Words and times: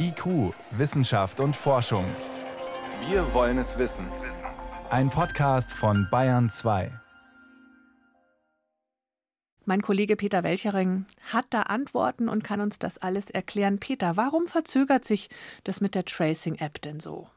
IQ, 0.00 0.54
Wissenschaft 0.70 1.40
und 1.40 1.54
Forschung. 1.54 2.04
Wir 3.08 3.34
wollen 3.34 3.58
es 3.58 3.78
wissen. 3.78 4.06
Ein 4.90 5.10
Podcast 5.10 5.72
von 5.72 6.08
Bayern 6.10 6.48
2. 6.48 6.90
Mein 9.66 9.82
Kollege 9.82 10.16
Peter 10.16 10.42
Welchering 10.42 11.04
hat 11.30 11.44
da 11.50 11.62
Antworten 11.62 12.30
und 12.30 12.42
kann 12.42 12.62
uns 12.62 12.78
das 12.78 12.96
alles 12.96 13.28
erklären. 13.28 13.78
Peter, 13.78 14.16
warum 14.16 14.46
verzögert 14.46 15.04
sich 15.04 15.28
das 15.64 15.82
mit 15.82 15.94
der 15.94 16.06
Tracing-App 16.06 16.80
denn 16.80 17.00
so? 17.00 17.28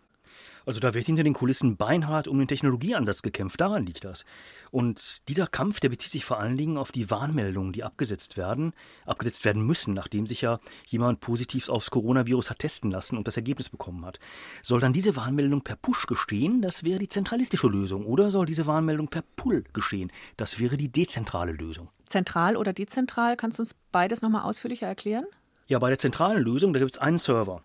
Also 0.65 0.79
da 0.79 0.93
wird 0.93 1.05
hinter 1.05 1.23
den 1.23 1.33
Kulissen 1.33 1.77
beinhart 1.77 2.27
um 2.27 2.37
den 2.37 2.47
Technologieansatz 2.47 3.21
gekämpft, 3.21 3.59
daran 3.61 3.85
liegt 3.85 4.03
das. 4.03 4.25
Und 4.71 5.27
dieser 5.27 5.47
Kampf, 5.47 5.79
der 5.79 5.89
bezieht 5.89 6.11
sich 6.11 6.23
vor 6.23 6.39
allen 6.39 6.57
Dingen 6.57 6.77
auf 6.77 6.91
die 6.91 7.09
Warnmeldungen, 7.09 7.73
die 7.73 7.83
abgesetzt 7.83 8.37
werden, 8.37 8.73
abgesetzt 9.05 9.43
werden 9.43 9.65
müssen, 9.65 9.93
nachdem 9.93 10.27
sich 10.27 10.41
ja 10.41 10.59
jemand 10.87 11.19
positiv 11.19 11.67
aufs 11.69 11.91
Coronavirus 11.91 12.49
hat 12.49 12.59
testen 12.59 12.91
lassen 12.91 13.17
und 13.17 13.27
das 13.27 13.37
Ergebnis 13.37 13.69
bekommen 13.69 14.05
hat. 14.05 14.19
Soll 14.61 14.79
dann 14.79 14.93
diese 14.93 15.16
Warnmeldung 15.16 15.61
per 15.61 15.75
Push 15.75 16.05
geschehen? 16.07 16.61
Das 16.61 16.83
wäre 16.83 16.99
die 16.99 17.09
zentralistische 17.09 17.67
Lösung. 17.67 18.05
Oder 18.05 18.31
soll 18.31 18.45
diese 18.45 18.67
Warnmeldung 18.67 19.07
per 19.07 19.23
Pull 19.35 19.63
geschehen? 19.73 20.11
Das 20.38 20.59
wäre 20.59 20.77
die 20.77 20.89
dezentrale 20.89 21.52
Lösung. 21.52 21.89
Zentral 22.05 22.57
oder 22.57 22.73
dezentral? 22.73 23.35
Kannst 23.35 23.57
du 23.57 23.63
uns 23.63 23.75
beides 23.91 24.21
nochmal 24.21 24.43
ausführlicher 24.43 24.88
erklären? 24.88 25.25
Ja, 25.67 25.80
bei 25.80 25.89
der 25.89 25.97
zentralen 25.97 26.43
Lösung, 26.43 26.73
da 26.73 26.80
gibt 26.80 26.91
es 26.91 26.97
einen 26.97 27.17
Server. 27.17 27.61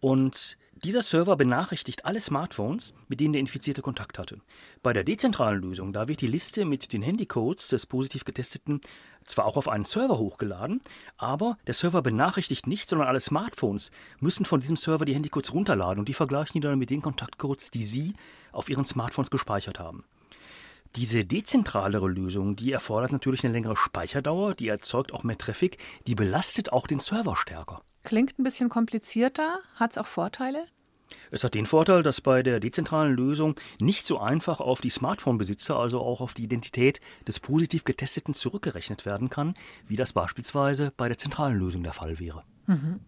Und 0.00 0.56
dieser 0.84 1.02
Server 1.02 1.36
benachrichtigt 1.36 2.04
alle 2.04 2.18
Smartphones, 2.18 2.92
mit 3.06 3.20
denen 3.20 3.32
der 3.32 3.40
Infizierte 3.40 3.82
Kontakt 3.82 4.18
hatte. 4.18 4.40
Bei 4.82 4.92
der 4.92 5.04
dezentralen 5.04 5.62
Lösung, 5.62 5.92
da 5.92 6.08
wird 6.08 6.20
die 6.20 6.26
Liste 6.26 6.64
mit 6.64 6.92
den 6.92 7.02
Handycodes 7.02 7.68
des 7.68 7.86
positiv 7.86 8.24
Getesteten 8.24 8.80
zwar 9.24 9.44
auch 9.44 9.56
auf 9.56 9.68
einen 9.68 9.84
Server 9.84 10.18
hochgeladen, 10.18 10.80
aber 11.16 11.56
der 11.68 11.74
Server 11.74 12.02
benachrichtigt 12.02 12.66
nicht, 12.66 12.88
sondern 12.88 13.06
alle 13.06 13.20
Smartphones 13.20 13.92
müssen 14.18 14.44
von 14.44 14.60
diesem 14.60 14.76
Server 14.76 15.04
die 15.04 15.14
Handycodes 15.14 15.52
runterladen 15.54 16.00
und 16.00 16.08
die 16.08 16.14
vergleichen 16.14 16.54
die 16.54 16.60
dann 16.60 16.78
mit 16.78 16.90
den 16.90 17.02
Kontaktcodes, 17.02 17.70
die 17.70 17.84
sie 17.84 18.14
auf 18.50 18.68
ihren 18.68 18.84
Smartphones 18.84 19.30
gespeichert 19.30 19.78
haben. 19.78 20.04
Diese 20.96 21.24
dezentralere 21.24 22.08
Lösung, 22.08 22.56
die 22.56 22.72
erfordert 22.72 23.12
natürlich 23.12 23.44
eine 23.44 23.52
längere 23.54 23.76
Speicherdauer, 23.76 24.54
die 24.54 24.68
erzeugt 24.68 25.12
auch 25.12 25.22
mehr 25.22 25.38
Traffic, 25.38 25.78
die 26.06 26.14
belastet 26.14 26.72
auch 26.72 26.86
den 26.86 26.98
Server 26.98 27.36
stärker. 27.36 27.82
Klingt 28.02 28.38
ein 28.38 28.44
bisschen 28.44 28.68
komplizierter. 28.68 29.60
Hat 29.76 29.92
es 29.92 29.98
auch 29.98 30.06
Vorteile? 30.06 30.66
Es 31.30 31.44
hat 31.44 31.54
den 31.54 31.66
Vorteil, 31.66 32.02
dass 32.02 32.20
bei 32.20 32.42
der 32.42 32.60
dezentralen 32.60 33.14
Lösung 33.14 33.54
nicht 33.80 34.06
so 34.06 34.18
einfach 34.18 34.60
auf 34.60 34.80
die 34.80 34.90
Smartphone-Besitzer, 34.90 35.76
also 35.78 36.00
auch 36.00 36.20
auf 36.20 36.34
die 36.34 36.44
Identität 36.44 37.00
des 37.26 37.40
positiv 37.40 37.84
Getesteten 37.84 38.34
zurückgerechnet 38.34 39.06
werden 39.06 39.30
kann, 39.30 39.54
wie 39.86 39.96
das 39.96 40.12
beispielsweise 40.12 40.92
bei 40.96 41.08
der 41.08 41.18
zentralen 41.18 41.58
Lösung 41.58 41.82
der 41.82 41.92
Fall 41.92 42.18
wäre. 42.18 42.44
Mhm. 42.66 43.00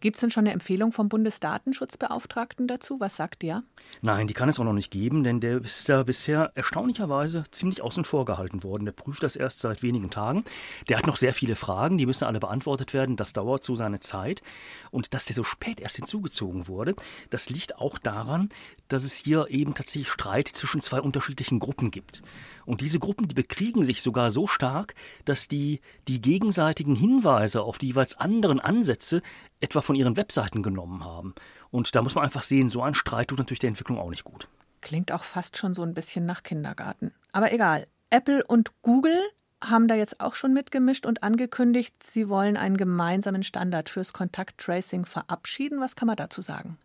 Gibt 0.00 0.16
es 0.16 0.20
denn 0.20 0.30
schon 0.30 0.44
eine 0.44 0.52
Empfehlung 0.52 0.92
vom 0.92 1.08
Bundesdatenschutzbeauftragten 1.08 2.68
dazu? 2.68 3.00
Was 3.00 3.16
sagt 3.16 3.42
der? 3.42 3.62
Nein, 4.02 4.26
die 4.26 4.34
kann 4.34 4.48
es 4.48 4.60
auch 4.60 4.64
noch 4.64 4.72
nicht 4.72 4.90
geben, 4.90 5.24
denn 5.24 5.40
der 5.40 5.62
ist 5.62 5.88
da 5.88 6.02
bisher 6.02 6.52
erstaunlicherweise 6.54 7.44
ziemlich 7.50 7.82
außen 7.82 8.04
vor 8.04 8.24
gehalten 8.24 8.62
worden. 8.62 8.84
Der 8.84 8.92
prüft 8.92 9.22
das 9.22 9.36
erst 9.36 9.60
seit 9.60 9.82
wenigen 9.82 10.10
Tagen. 10.10 10.44
Der 10.88 10.98
hat 10.98 11.06
noch 11.06 11.16
sehr 11.16 11.32
viele 11.32 11.56
Fragen, 11.56 11.96
die 11.96 12.06
müssen 12.06 12.24
alle 12.24 12.40
beantwortet 12.40 12.92
werden. 12.92 13.16
Das 13.16 13.32
dauert 13.32 13.64
so 13.64 13.74
seine 13.74 14.00
Zeit. 14.00 14.42
Und 14.90 15.14
dass 15.14 15.24
der 15.24 15.34
so 15.34 15.44
spät 15.44 15.80
erst 15.80 15.96
hinzugezogen 15.96 16.68
wurde, 16.68 16.94
das 17.30 17.48
liegt 17.48 17.78
auch 17.78 17.98
daran, 17.98 18.50
dass 18.88 19.02
es 19.02 19.14
hier 19.14 19.46
eben 19.48 19.74
tatsächlich 19.74 20.10
Streit 20.10 20.48
zwischen 20.48 20.82
zwei 20.82 21.00
unterschiedlichen 21.00 21.58
Gruppen 21.58 21.90
gibt. 21.90 22.22
Und 22.66 22.80
diese 22.80 22.98
Gruppen, 22.98 23.28
die 23.28 23.34
bekriegen 23.34 23.84
sich 23.84 24.02
sogar 24.02 24.30
so 24.30 24.46
stark, 24.46 24.94
dass 25.24 25.48
die 25.48 25.80
die 26.08 26.20
gegenseitigen 26.20 26.96
Hinweise 26.96 27.62
auf 27.62 27.78
die 27.78 27.86
jeweils 27.86 28.18
anderen 28.18 28.60
Ansätze 28.60 29.22
etwa 29.60 29.80
von 29.80 29.96
ihren 29.96 30.16
Webseiten 30.16 30.62
genommen 30.62 31.04
haben. 31.04 31.34
Und 31.70 31.94
da 31.94 32.02
muss 32.02 32.14
man 32.14 32.24
einfach 32.24 32.42
sehen, 32.42 32.68
so 32.68 32.82
ein 32.82 32.94
Streit 32.94 33.28
tut 33.28 33.38
natürlich 33.38 33.60
der 33.60 33.68
Entwicklung 33.68 33.98
auch 33.98 34.10
nicht 34.10 34.24
gut. 34.24 34.48
Klingt 34.80 35.12
auch 35.12 35.24
fast 35.24 35.56
schon 35.56 35.74
so 35.74 35.82
ein 35.82 35.94
bisschen 35.94 36.26
nach 36.26 36.42
Kindergarten. 36.42 37.12
Aber 37.32 37.52
egal. 37.52 37.86
Apple 38.10 38.44
und 38.46 38.70
Google 38.82 39.20
haben 39.64 39.88
da 39.88 39.94
jetzt 39.94 40.20
auch 40.20 40.34
schon 40.34 40.52
mitgemischt 40.52 41.06
und 41.06 41.22
angekündigt, 41.22 41.94
sie 42.02 42.28
wollen 42.28 42.56
einen 42.56 42.76
gemeinsamen 42.76 43.42
Standard 43.42 43.88
fürs 43.88 44.12
Kontakttracing 44.12 45.06
verabschieden. 45.06 45.80
Was 45.80 45.96
kann 45.96 46.06
man 46.06 46.16
dazu 46.16 46.42
sagen? 46.42 46.78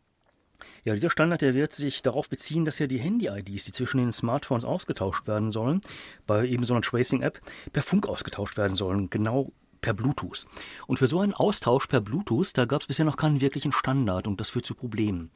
Ja, 0.83 0.93
dieser 0.93 1.09
Standard, 1.09 1.41
der 1.41 1.53
wird 1.53 1.73
sich 1.73 2.01
darauf 2.01 2.29
beziehen, 2.29 2.65
dass 2.65 2.79
ja 2.79 2.87
die 2.87 2.99
Handy-IDs, 2.99 3.65
die 3.65 3.71
zwischen 3.71 3.97
den 3.97 4.11
Smartphones 4.11 4.65
ausgetauscht 4.65 5.27
werden 5.27 5.51
sollen, 5.51 5.81
bei 6.27 6.45
eben 6.45 6.63
so 6.63 6.73
einer 6.73 6.81
Tracing-App, 6.81 7.39
per 7.73 7.83
Funk 7.83 8.07
ausgetauscht 8.07 8.57
werden 8.57 8.75
sollen. 8.75 9.09
Genau 9.09 9.51
per 9.81 9.93
Bluetooth. 9.93 10.45
Und 10.87 10.97
für 10.97 11.07
so 11.07 11.19
einen 11.19 11.33
Austausch 11.33 11.87
per 11.87 12.01
Bluetooth, 12.01 12.57
da 12.57 12.65
gab 12.65 12.81
es 12.81 12.87
bisher 12.87 13.05
noch 13.05 13.17
keinen 13.17 13.41
wirklichen 13.41 13.71
Standard 13.71 14.27
und 14.27 14.39
das 14.39 14.51
führt 14.51 14.65
zu 14.65 14.75
Problemen. 14.75 15.31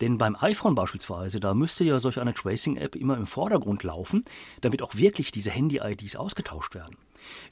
Denn 0.00 0.18
beim 0.18 0.36
iPhone 0.40 0.74
beispielsweise, 0.74 1.40
da 1.40 1.54
müsste 1.54 1.84
ja 1.84 1.98
solch 2.00 2.18
eine 2.18 2.34
Tracing-App 2.34 2.96
immer 2.96 3.16
im 3.16 3.26
Vordergrund 3.26 3.82
laufen, 3.84 4.24
damit 4.60 4.82
auch 4.82 4.96
wirklich 4.96 5.30
diese 5.30 5.50
Handy-IDs 5.50 6.16
ausgetauscht 6.16 6.74
werden. 6.74 6.96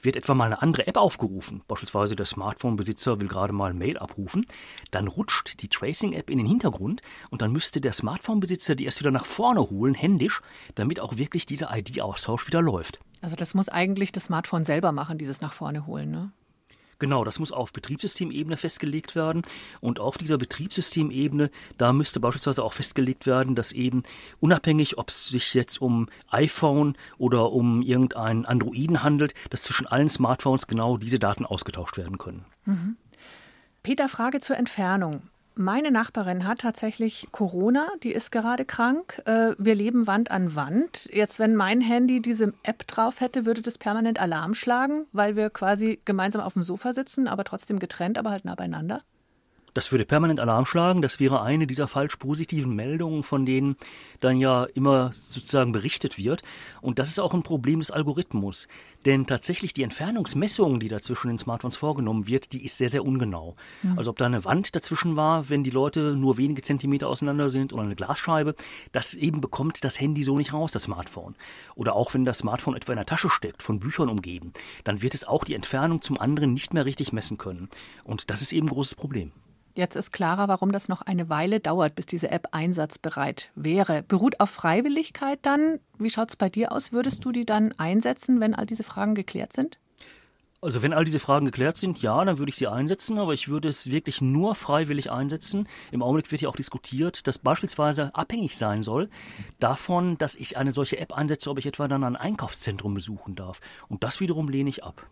Wird 0.01 0.15
etwa 0.15 0.35
mal 0.35 0.45
eine 0.45 0.61
andere 0.61 0.85
App 0.87 0.97
aufgerufen, 0.97 1.63
beispielsweise 1.67 2.15
der 2.15 2.25
Smartphone-Besitzer 2.25 3.19
will 3.19 3.27
gerade 3.27 3.53
mal 3.53 3.73
Mail 3.73 3.97
abrufen, 3.97 4.45
dann 4.91 5.07
rutscht 5.07 5.61
die 5.61 5.69
Tracing-App 5.69 6.29
in 6.29 6.37
den 6.37 6.45
Hintergrund 6.47 7.01
und 7.29 7.41
dann 7.41 7.51
müsste 7.51 7.81
der 7.81 7.93
Smartphone-Besitzer 7.93 8.75
die 8.75 8.85
erst 8.85 8.99
wieder 8.99 9.11
nach 9.11 9.25
vorne 9.25 9.61
holen, 9.61 9.95
händisch, 9.95 10.41
damit 10.75 10.99
auch 10.99 11.17
wirklich 11.17 11.45
dieser 11.45 11.75
ID-Austausch 11.75 12.45
wieder 12.47 12.61
läuft. 12.61 12.99
Also 13.23 13.37
das 13.37 13.53
muss 13.53 13.69
eigentlich 13.69 14.11
das 14.11 14.25
Smartphone 14.25 14.65
selber 14.65 14.91
machen, 14.91 15.17
dieses 15.17 15.39
nach 15.39 15.53
vorne 15.53 15.87
holen, 15.87 16.11
ne? 16.11 16.31
Genau, 16.99 17.23
das 17.23 17.39
muss 17.39 17.53
auf 17.53 17.71
Betriebssystemebene 17.71 18.57
festgelegt 18.57 19.15
werden. 19.15 19.43
Und 19.79 19.99
auf 19.99 20.17
dieser 20.17 20.37
Betriebssystemebene, 20.37 21.49
da 21.77 21.93
müsste 21.93 22.19
beispielsweise 22.19 22.63
auch 22.63 22.73
festgelegt 22.73 23.25
werden, 23.25 23.55
dass 23.55 23.71
eben 23.71 24.03
unabhängig, 24.41 24.97
ob 24.97 25.09
es 25.09 25.27
sich 25.27 25.53
jetzt 25.53 25.81
um 25.81 26.07
iPhone 26.29 26.95
oder 27.17 27.51
um 27.51 27.81
irgendeinen 27.81 28.45
Androiden 28.45 29.03
handelt, 29.03 29.33
dass 29.49 29.63
zwischen 29.63 29.87
allen 29.87 30.09
Smartphones 30.09 30.67
genau 30.67 30.97
diese 30.97 31.17
Daten 31.17 31.45
ausgetauscht 31.45 31.97
werden 31.97 32.17
können. 32.17 32.45
Mhm. 32.65 32.97
Peter, 33.83 34.09
Frage 34.09 34.41
zur 34.41 34.57
Entfernung. 34.57 35.23
Meine 35.55 35.91
Nachbarin 35.91 36.47
hat 36.47 36.61
tatsächlich 36.61 37.27
Corona, 37.31 37.87
die 38.01 38.11
ist 38.11 38.31
gerade 38.31 38.65
krank. 38.65 39.21
Äh, 39.25 39.51
wir 39.59 39.75
leben 39.75 40.07
Wand 40.07 40.31
an 40.31 40.55
Wand. 40.55 41.07
Jetzt, 41.13 41.37
wenn 41.37 41.55
mein 41.55 41.79
Handy 41.79 42.21
diese 42.23 42.53
App 42.63 42.87
drauf 42.87 43.21
hätte, 43.21 43.45
würde 43.45 43.61
das 43.61 43.77
permanent 43.77 44.19
Alarm 44.19 44.55
schlagen, 44.55 45.05
weil 45.11 45.35
wir 45.35 45.51
quasi 45.51 45.99
gemeinsam 46.05 46.41
auf 46.41 46.53
dem 46.53 46.63
Sofa 46.63 46.93
sitzen, 46.93 47.27
aber 47.27 47.43
trotzdem 47.43 47.77
getrennt, 47.77 48.17
aber 48.17 48.31
halt 48.31 48.45
nah 48.45 48.55
beieinander. 48.55 49.03
Das 49.73 49.91
würde 49.91 50.05
permanent 50.05 50.39
Alarm 50.39 50.65
schlagen. 50.65 51.01
Das 51.01 51.19
wäre 51.19 51.41
eine 51.41 51.67
dieser 51.67 51.87
falsch 51.87 52.17
positiven 52.17 52.75
Meldungen, 52.75 53.23
von 53.23 53.45
denen 53.45 53.75
dann 54.19 54.37
ja 54.37 54.65
immer 54.75 55.11
sozusagen 55.13 55.71
berichtet 55.71 56.17
wird. 56.17 56.43
Und 56.81 56.99
das 56.99 57.09
ist 57.09 57.19
auch 57.19 57.33
ein 57.33 57.43
Problem 57.43 57.79
des 57.79 57.91
Algorithmus. 57.91 58.67
Denn 59.05 59.25
tatsächlich 59.25 59.73
die 59.73 59.83
Entfernungsmessung, 59.83 60.79
die 60.79 60.87
da 60.87 61.01
zwischen 61.01 61.27
den 61.27 61.37
Smartphones 61.37 61.75
vorgenommen 61.75 62.27
wird, 62.27 62.53
die 62.53 62.63
ist 62.63 62.77
sehr, 62.77 62.89
sehr 62.89 63.03
ungenau. 63.03 63.55
Mhm. 63.81 63.97
Also 63.97 64.11
ob 64.11 64.17
da 64.17 64.25
eine 64.25 64.45
Wand 64.45 64.75
dazwischen 64.75 65.15
war, 65.15 65.49
wenn 65.49 65.63
die 65.63 65.71
Leute 65.71 66.15
nur 66.15 66.37
wenige 66.37 66.61
Zentimeter 66.61 67.09
auseinander 67.09 67.49
sind 67.49 67.73
oder 67.73 67.83
eine 67.83 67.95
Glasscheibe, 67.95 68.55
das 68.91 69.13
eben 69.13 69.41
bekommt 69.41 69.83
das 69.83 69.99
Handy 69.99 70.23
so 70.23 70.37
nicht 70.37 70.53
raus, 70.53 70.71
das 70.71 70.83
Smartphone. 70.83 71.35
Oder 71.75 71.95
auch 71.95 72.13
wenn 72.13 72.23
das 72.23 72.39
Smartphone 72.39 72.75
etwa 72.75 72.93
in 72.93 72.97
der 72.97 73.05
Tasche 73.05 73.29
steckt, 73.29 73.61
von 73.61 73.79
Büchern 73.79 74.09
umgeben, 74.09 74.53
dann 74.83 75.01
wird 75.01 75.15
es 75.15 75.25
auch 75.25 75.43
die 75.43 75.55
Entfernung 75.55 76.01
zum 76.01 76.19
anderen 76.19 76.53
nicht 76.53 76.73
mehr 76.73 76.85
richtig 76.85 77.11
messen 77.11 77.37
können. 77.37 77.69
Und 78.03 78.29
das 78.29 78.41
ist 78.41 78.53
eben 78.53 78.67
ein 78.67 78.73
großes 78.73 78.95
Problem. 78.95 79.31
Jetzt 79.75 79.95
ist 79.95 80.11
klarer, 80.11 80.47
warum 80.47 80.71
das 80.71 80.87
noch 80.87 81.01
eine 81.01 81.29
Weile 81.29 81.59
dauert, 81.59 81.95
bis 81.95 82.05
diese 82.05 82.29
App 82.29 82.49
einsatzbereit 82.51 83.49
wäre. 83.55 84.03
Beruht 84.03 84.39
auf 84.39 84.51
Freiwilligkeit 84.51 85.39
dann? 85.41 85.79
Wie 85.97 86.11
schaut 86.11 86.29
es 86.29 86.35
bei 86.35 86.49
dir 86.49 86.71
aus? 86.71 86.91
Würdest 86.91 87.25
du 87.25 87.31
die 87.31 87.45
dann 87.45 87.73
einsetzen, 87.79 88.39
wenn 88.39 88.53
all 88.53 88.67
diese 88.67 88.83
Fragen 88.83 89.15
geklärt 89.15 89.51
sind? 89.53 89.79
Also 90.61 90.81
wenn 90.81 90.93
all 90.93 91.03
diese 91.03 91.19
Fragen 91.19 91.45
geklärt 91.45 91.75
sind, 91.75 92.01
ja, 92.01 92.23
dann 92.23 92.37
würde 92.37 92.49
ich 92.49 92.55
sie 92.55 92.67
einsetzen, 92.67 93.17
aber 93.19 93.33
ich 93.33 93.49
würde 93.49 93.67
es 93.67 93.89
wirklich 93.89 94.21
nur 94.21 94.55
freiwillig 94.55 95.11
einsetzen. 95.11 95.67
Im 95.91 96.01
Augenblick 96.01 96.31
wird 96.31 96.41
ja 96.41 96.47
auch 96.47 96.55
diskutiert, 96.55 97.27
dass 97.27 97.37
beispielsweise 97.37 98.15
abhängig 98.15 98.57
sein 98.57 98.81
soll 98.81 99.09
davon, 99.59 100.17
dass 100.19 100.35
ich 100.37 100.55
eine 100.55 100.71
solche 100.71 100.99
App 100.99 101.13
einsetze, 101.13 101.49
ob 101.49 101.57
ich 101.57 101.65
etwa 101.65 101.89
dann 101.89 102.05
ein 102.05 102.15
Einkaufszentrum 102.15 102.93
besuchen 102.93 103.35
darf. 103.35 103.59
Und 103.89 104.03
das 104.03 104.21
wiederum 104.21 104.47
lehne 104.47 104.69
ich 104.69 104.85
ab. 104.85 105.05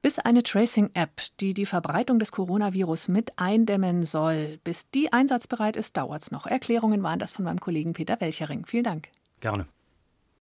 Bis 0.00 0.18
eine 0.20 0.44
Tracing-App, 0.44 1.20
die 1.40 1.54
die 1.54 1.66
Verbreitung 1.66 2.20
des 2.20 2.30
Coronavirus 2.30 3.08
mit 3.08 3.32
eindämmen 3.36 4.04
soll, 4.04 4.60
bis 4.62 4.88
die 4.90 5.12
einsatzbereit 5.12 5.76
ist, 5.76 5.96
dauert 5.96 6.22
es 6.22 6.30
noch. 6.30 6.46
Erklärungen 6.46 7.02
waren 7.02 7.18
das 7.18 7.32
von 7.32 7.44
meinem 7.44 7.58
Kollegen 7.58 7.94
Peter 7.94 8.20
Welchering. 8.20 8.64
Vielen 8.64 8.84
Dank. 8.84 9.08
Gerne. 9.40 9.66